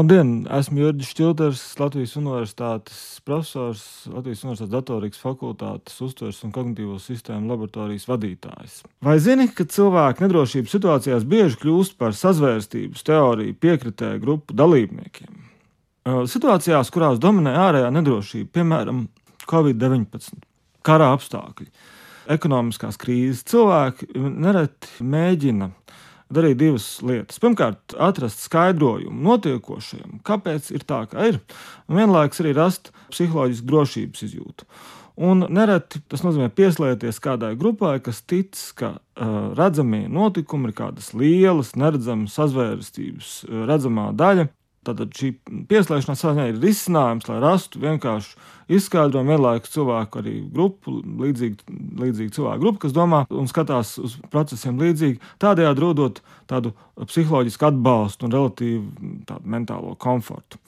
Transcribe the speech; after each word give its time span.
Labdien! 0.00 0.46
Esmu 0.48 0.80
Jurģis 0.80 1.10
Čilters, 1.12 1.62
Latvijas 1.76 2.14
Universitātes 2.16 3.00
profesors, 3.26 3.82
Latvijas 4.08 4.46
Universitātes 4.46 4.70
datorikas 4.72 5.20
fakultātes 5.20 5.98
uztveres 6.00 6.38
un 6.46 6.54
kognitīvo 6.54 6.96
sistēmu 7.04 7.50
laboratorijas 7.50 8.06
vadītājs. 8.08 8.78
Vai 9.04 9.18
zini, 9.20 9.50
ka 9.52 9.66
cilvēki 9.68 10.24
nedrošības 10.24 10.72
situācijās 10.72 11.26
bieži 11.28 11.60
kļūst 11.60 11.98
par 12.00 12.16
sazvērstības 12.16 13.04
teoriju 13.10 13.58
piekritēju 13.60 14.22
grupu 14.24 14.56
dalībniekiem? 14.56 15.44
Situācijās, 16.32 16.88
kurās 16.94 17.20
dominē 17.20 17.52
ārējā 17.66 17.92
nedrošība, 17.98 18.54
piemēram, 18.56 19.04
Covid-19, 19.52 20.40
kara 20.86 21.10
apstākļi, 21.18 21.68
ekonomiskās 22.38 22.96
krīzes, 23.04 23.44
cilvēki 23.52 24.14
nereti 24.16 25.04
mēģina 25.04 25.74
darīt 26.34 26.60
divas 26.60 26.86
lietas. 27.06 27.40
Pirmkārt, 27.42 27.96
atrast 27.98 28.44
skaidrojumu 28.46 29.20
notiekošajam, 29.26 30.20
kāpēc 30.26 30.70
ir 30.74 30.86
tā, 30.88 31.02
kā 31.10 31.32
ir, 31.32 31.40
un 31.88 32.00
vienlaikus 32.00 32.42
arī 32.44 32.54
rast 32.56 32.92
psiholoģisku 33.10 33.68
drošības 33.70 34.26
izjūtu. 34.28 34.68
Un 35.20 35.44
nereti 35.52 36.00
tas 36.08 36.22
nozīmē 36.24 36.48
pieslēgties 36.56 37.18
kādai 37.20 37.52
grupai, 37.60 37.98
kas 38.00 38.22
tic, 38.24 38.56
ka 38.78 38.94
uh, 38.96 39.50
redzamie 39.58 40.06
notikumi 40.08 40.70
ir 40.70 40.78
kādas 40.78 41.10
lielas, 41.12 41.74
neredzamas 41.76 42.38
sazvērstības 42.38 43.34
uh, 43.44 43.66
redzamā 43.68 44.08
daļa, 44.16 44.48
Tātad 44.80 45.10
šī 45.12 45.34
pieslēgšanās 45.68 46.22
savā 46.22 46.32
ziņā 46.38 46.44
ir 46.54 46.60
risinājums, 46.62 47.26
lai 47.28 47.36
rastu 47.42 47.82
vienkāršu 47.82 48.38
izskaidrojumu, 48.72 49.34
vienlaikus 49.34 49.74
cilvēku 49.74 50.22
arī 50.22 50.32
grupu, 50.54 50.94
līdzīgi, 51.20 51.74
līdzīgi 51.98 52.34
cilvēku 52.36 52.62
grupu, 52.62 52.84
kas 52.84 52.94
domā 52.96 53.24
un 53.30 53.48
skatās 53.50 53.96
uz 54.02 54.16
procesiem 54.32 54.78
līdzīgi, 54.80 55.20
tādējādi 55.42 55.84
rodot 55.84 56.20
tādu 56.50 56.74
psiholoģisku 57.00 57.68
atbalstu 57.70 58.28
un 58.28 58.36
relatīvu 58.36 59.40
mentālo 59.44 59.96
komfortu. 60.00 60.60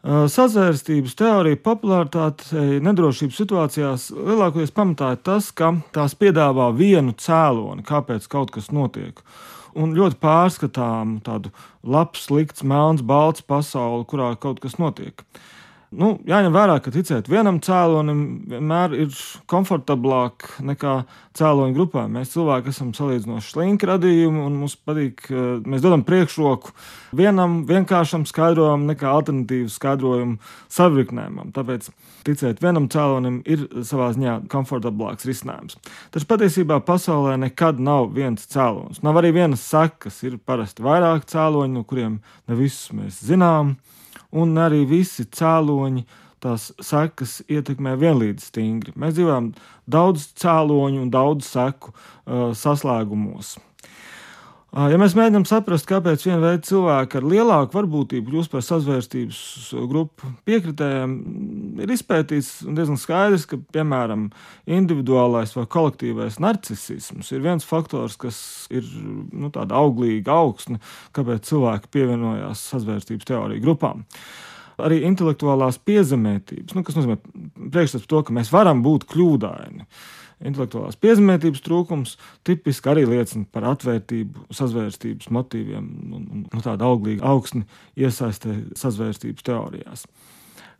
Sazvērstības 0.00 1.12
teorija 1.18 1.58
popularitāte 1.60 2.62
nedrošības 2.80 3.36
situācijās 3.42 4.06
lielākoties 4.16 4.72
pamatā 4.72 5.10
ir 5.12 5.20
tas, 5.28 5.50
ka 5.52 5.74
tās 5.92 6.14
piedāvā 6.16 6.70
vienu 6.72 7.12
cēloni, 7.20 7.84
kāpēc 7.84 8.24
kaut 8.32 8.54
kas 8.54 8.70
notiek 8.72 9.20
un 9.76 9.92
ļoti 9.94 10.18
pārskatāmu, 10.22 11.20
tādu 11.26 11.52
labs, 11.86 12.24
slikts, 12.26 12.64
melns, 12.66 13.04
balts 13.06 13.44
pasauli, 13.46 14.06
kurā 14.08 14.32
kaut 14.40 14.62
kas 14.64 14.78
notiek. 14.80 15.22
Nu, 15.90 16.12
jāņem 16.22 16.54
vērā, 16.54 16.76
ka 16.78 16.92
ticēt 16.94 17.26
vienam 17.26 17.56
cēlonim 17.66 18.20
vienmēr 18.52 18.92
ir 18.94 19.14
komfortablāk 19.50 20.44
nekā 20.62 20.92
cēloņu 21.34 21.74
grupām. 21.74 22.12
Mēs 22.14 22.30
cilvēki 22.36 22.70
esam 22.70 22.92
salīdzinoši 22.94 23.50
slinki 23.56 23.88
radījumi, 23.90 24.38
un 24.38 24.60
mums 24.60 24.76
patīk, 24.86 25.26
mēs 25.66 25.82
dodam 25.82 26.04
priekšroku 26.06 26.70
vienam 27.18 27.64
vienkāršam 27.66 28.22
skaidrojumam 28.30 28.86
nekā 28.92 29.10
alternatīvu 29.10 29.74
skaidrojumu 29.74 30.38
savriknējumam. 30.70 31.50
Tāpēc 31.58 31.90
ticēt 32.28 32.62
vienam 32.62 32.86
cēlonim 32.92 33.42
ir 33.50 33.66
savā 33.82 34.12
ziņā 34.14 34.38
komfortablāks 34.52 35.26
risinājums. 35.26 35.74
Taču 36.14 36.30
patiesībā 36.30 36.78
pasaulē 36.86 37.34
nekad 37.48 37.82
nav 37.82 38.12
viens 38.14 38.46
cēlonis. 38.46 39.02
Nav 39.02 39.18
arī 39.18 39.34
vienas 39.42 39.66
sekas, 39.66 40.22
ir 40.22 40.38
parasti 40.38 40.86
vairāk 40.86 41.26
cēloņu, 41.34 41.80
no 41.80 41.82
kuriem 41.82 42.20
ne 42.46 42.62
visus 42.62 42.94
mēs 42.94 43.24
zinām 43.26 43.80
un 44.32 44.58
arī 44.60 44.84
visi 44.88 45.26
cēloņi 45.26 46.04
tās 46.40 46.70
sekas 46.80 47.40
ietekmē 47.52 47.96
vienlīdz 48.00 48.46
stingri. 48.48 48.94
Mēs 48.96 49.16
dzīvojam 49.18 49.50
daudz 49.90 50.30
cēloņu 50.40 51.02
un 51.04 51.10
daudz 51.12 51.50
seku 51.52 51.92
uh, 51.92 52.50
saslēgumos. 52.56 53.58
Ja 54.70 54.98
mēs 55.02 55.16
mēģinām 55.18 55.42
saprast, 55.50 55.82
kāpēc 55.90 56.22
viena 56.28 56.38
veida 56.44 56.62
cilvēki 56.62 57.18
ar 57.18 57.24
lielāku 57.26 57.74
varbūtību 57.74 58.30
kļūst 58.30 58.52
par 58.52 58.62
sazvērstības 58.62 59.40
grupu 59.90 60.28
piekritējiem, 60.46 61.16
ir 61.82 61.90
izpētīts 61.90 62.52
diezgan 62.68 63.00
skaidrs, 63.00 63.48
ka, 63.50 63.58
piemēram, 63.74 64.28
individuālais 64.70 65.56
vai 65.56 65.64
kolektīvais 65.74 66.38
narcisms 66.44 67.32
ir 67.34 67.42
viens 67.42 67.66
faktors, 67.66 68.14
kas 68.20 68.38
ir 68.70 68.86
nu, 68.94 69.50
tāda 69.50 69.74
auglīga 69.80 70.38
augsne, 70.38 70.78
kāpēc 71.18 71.50
cilvēki 71.50 71.90
pievienojās 71.98 72.62
sazvērstības 72.70 73.30
teoriju 73.32 73.66
grupām 73.66 74.06
arī 74.80 75.02
intelektuālās 75.04 75.76
piezemētības, 75.84 76.72
nu, 76.72 76.80
kas 76.86 76.96
nozīmē 76.96 77.18
priekšstats 77.74 78.06
par 78.06 78.12
to, 78.14 78.20
ka 78.24 78.36
mēs 78.38 78.48
varam 78.54 78.80
būt 78.84 79.04
kļūdaini. 79.10 79.84
Uh, 80.40 80.46
intelektuālās 80.46 80.98
piezemētības 81.00 81.62
trūkums 81.64 82.16
tipiski 82.48 82.90
arī 82.92 83.04
liecina 83.08 83.46
par 83.52 83.66
atvērtību, 83.74 84.46
sazvērstības 84.56 85.30
motīviem 85.36 85.86
un, 86.16 86.26
un, 86.32 86.44
un 86.48 86.64
tādu 86.64 86.86
auglīgu 86.88 87.24
augsni 87.26 87.66
iesaistē 88.00 88.56
sazvērstības 88.78 89.46
teorijās. 89.46 90.06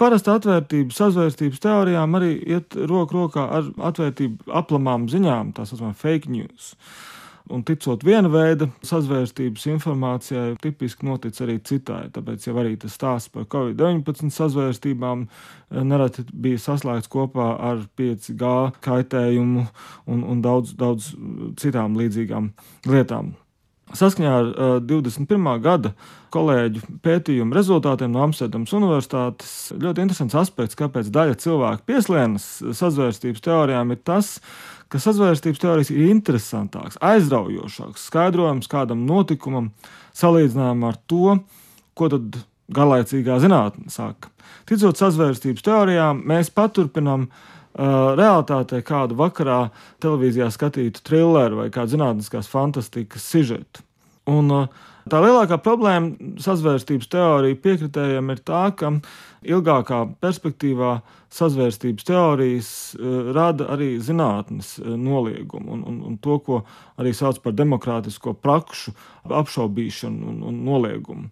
Parasti 0.00 0.32
atvērtība 0.32 0.96
sazvērstības 0.96 1.60
teorijām 1.60 2.16
arī 2.16 2.32
iet 2.54 2.76
roku 2.88 3.18
rokā 3.18 3.44
ar 3.58 3.68
atvērtību 3.90 4.48
aplamām 4.62 5.10
ziņām, 5.12 5.52
tā 5.56 5.68
saucamā 5.68 5.92
fake 6.00 6.32
news. 6.32 6.72
Un 7.50 7.64
ticot 7.66 8.04
viena 8.06 8.30
veida 8.30 8.68
sazvērstības 8.86 9.64
informācijai, 9.72 10.54
tipiski 10.62 11.08
notic 11.08 11.40
arī 11.42 11.58
citai. 11.66 12.04
Tāpēc 12.14 12.46
jau 12.46 12.54
arī 12.62 12.76
tas 12.80 12.94
stāsts 12.94 13.32
par 13.34 13.48
Covid-19 13.50 14.30
sazvērstībām 14.30 15.26
eh, 15.26 15.82
nereti 15.82 16.24
bija 16.32 16.62
saslēgts 16.62 17.10
kopā 17.12 17.52
ar 17.72 17.82
5G 17.98 18.54
kaitējumu 18.86 19.66
un, 20.06 20.22
un 20.22 20.42
daudz, 20.44 20.76
daudz 20.78 21.12
citām 21.58 21.98
līdzīgām 21.98 22.52
lietām. 22.86 23.34
Saskaņā 23.96 24.32
ar 24.32 24.50
uh, 24.50 24.74
21. 24.88 25.48
gada 25.64 25.92
kolēģu 26.32 26.82
pētījumu 27.04 27.56
rezultātiem 27.56 28.12
no 28.14 28.22
Amsterdamas 28.24 28.72
Universitātes 28.76 29.54
ļoti 29.76 30.04
interesants 30.06 30.36
aspekts, 30.38 30.78
kāpēc 30.78 31.10
daļa 31.12 31.36
cilvēku 31.42 31.86
pieslēnas 31.90 32.46
sazvērstības 32.78 33.44
teorijām, 33.44 33.92
ir 33.92 34.00
tas, 34.06 34.34
ka 34.92 35.00
sazvērstības 35.02 35.60
teorijas 35.60 35.92
ir 35.92 36.08
interesantāks, 36.08 37.00
aizraujošāks 37.04 38.08
skaidrojums 38.08 38.70
kādam 38.72 39.04
notikumam, 39.08 39.70
salīdzinājumā 40.16 40.92
ar 40.92 41.00
to, 41.08 41.38
ko 41.96 42.08
tad 42.12 42.42
garlaicīgā 42.72 43.36
zinātne 43.42 43.92
saka. 43.92 44.32
Ticot 44.68 45.00
sazvērstības 45.00 45.64
teorijām, 45.64 46.22
mēs 46.28 46.48
paturpinām 46.54 47.28
uh, 47.28 47.61
realitātē 47.76 48.82
kādu 48.84 49.16
vakarā 49.16 49.70
televīzijā 50.02 50.50
skatītu 50.52 51.04
trilleru 51.06 51.62
vai 51.62 51.70
kādu 51.72 51.96
zinātniskās 51.96 52.50
fantastikas 52.52 53.24
sižetu. 53.32 53.84
Un, 54.28 54.50
uh, 54.52 54.90
Tā 55.10 55.18
lielākā 55.22 55.58
problēma 55.62 56.36
sazvērstības 56.42 57.08
teoriju 57.10 57.58
piekritējiem 57.64 58.30
ir 58.34 58.42
tā, 58.46 58.62
ka 58.78 58.92
ilgākā 59.42 60.04
perspektīvā 60.22 60.92
sazvērstības 61.32 62.06
teorijas 62.06 62.70
uh, 62.94 63.32
rada 63.34 63.66
arī 63.74 63.96
zinātnes 64.04 64.76
uh, 64.78 64.94
noliegumu 64.94 65.74
un, 65.74 65.82
un, 65.88 65.98
un 66.10 66.20
to, 66.22 66.38
ko 66.44 66.60
arī 67.00 67.14
sauc 67.16 67.40
par 67.42 67.56
demokrātisko 67.58 68.36
prakšu 68.38 68.94
apšaubīšanu 69.42 70.28
un, 70.34 70.40
un 70.50 70.64
noliegumu. 70.68 71.30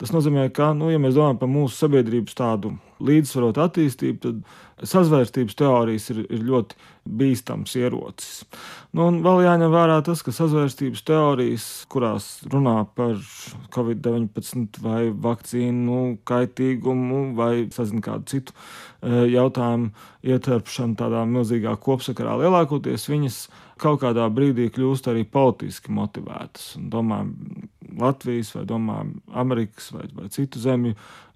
Tas 0.00 0.10
nozīmē, 0.10 0.48
ka, 0.50 0.72
nu, 0.74 0.88
ja 0.90 0.98
mēs 0.98 1.14
domājam 1.14 1.38
par 1.38 1.50
mūsu 1.52 1.76
sabiedrības 1.84 2.34
tādu 2.34 2.72
līdzsvarotu 3.04 3.62
attīstību, 3.62 4.18
tad 4.24 4.88
sazvērstības 4.90 5.54
teorijas 5.58 6.08
ir, 6.10 6.24
ir 6.34 6.42
ļoti 6.48 6.78
bīstams 7.20 7.76
ierocis. 7.78 8.42
Nu, 8.96 9.06
un 9.10 9.20
vēl 9.24 9.44
jāņem 9.44 9.70
vērā 9.74 10.00
tas, 10.06 10.24
ka 10.24 10.34
sazvērstības 10.34 11.04
teorijas, 11.06 11.66
kurās 11.92 12.26
runā 12.50 12.80
par 12.96 13.03
covid-19 13.74 14.80
vai 14.84 15.08
vakcīnu 15.26 16.00
kaitīgumu 16.28 17.20
vai 17.38 17.52
sazin 17.74 18.02
kādu 18.04 18.28
citu 18.30 18.54
e, 18.54 19.26
jautājumu 19.34 19.92
ieterpšanu 20.24 20.98
tādā 21.00 21.24
milzīgā 21.28 21.76
kopsakarā, 21.84 22.38
lielākoties 22.42 23.08
viņas 23.10 23.38
kaut 23.80 24.02
kādā 24.04 24.26
brīdī 24.32 24.68
kļūst 24.72 25.08
arī 25.10 25.24
politiski 25.26 25.92
motivētas. 25.94 26.74
Domājam, 26.78 27.34
Latvijas 27.98 28.52
vai 28.56 28.64
domājam, 28.66 29.10
Amerikas 29.38 29.90
vai, 29.94 30.06
vai 30.14 30.28
citu 30.34 30.62
zemju 30.62 30.94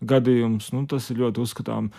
gadījums, 0.09 0.71
nu, 0.75 0.85
tas 0.91 1.07
ir 1.11 1.21
ļoti 1.23 1.43
uzskatām 1.43 1.91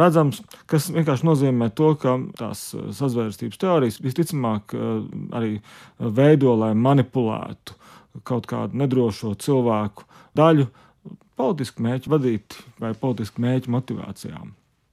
redzams, 0.00 0.40
kas 0.70 0.88
vienkārši 0.94 1.26
nozīmē 1.26 1.70
to, 1.76 1.92
ka 2.00 2.16
tās 2.38 2.70
sazvērstības 2.98 3.60
teorijas 3.60 4.00
visticamāk 4.02 4.74
arī 5.36 5.58
veido, 5.98 6.54
lai 6.58 6.72
manipulētu 6.78 7.79
kaut 8.26 8.48
kādu 8.50 8.78
nedrošo 8.80 9.34
cilvēku 9.40 10.06
daļu 10.36 10.66
politisku 11.40 11.84
mērķu 11.84 12.12
vadīt 12.12 12.56
vai 12.82 12.92
politisku 12.94 13.42
mērķu 13.42 13.72
motivācijām. 13.72 14.54